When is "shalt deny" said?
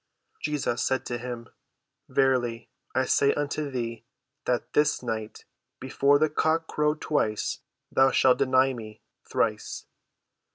8.09-8.73